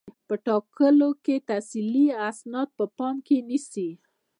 په 0.27 0.35
ټاکلو 0.47 1.09
کې 1.23 1.35
تحصیلي 1.49 2.05
اسناد 2.29 2.67
په 2.77 2.85
پام 2.97 3.15
کې 3.27 3.37
نیسي. 3.49 3.89